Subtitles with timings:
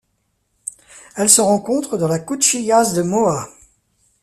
[1.15, 3.47] Elle se rencontre dans la Cuchillas de Moa.